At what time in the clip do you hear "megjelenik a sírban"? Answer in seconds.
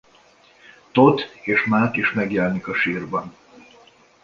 2.11-3.33